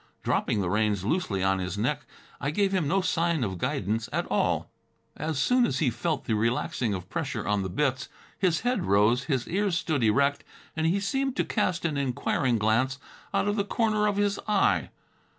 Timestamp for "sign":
3.01-3.43